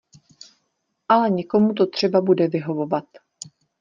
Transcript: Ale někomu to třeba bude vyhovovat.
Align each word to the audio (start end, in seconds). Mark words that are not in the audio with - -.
Ale 1.09 1.29
někomu 1.29 1.73
to 1.73 1.85
třeba 1.87 2.21
bude 2.21 2.47
vyhovovat. 2.47 3.05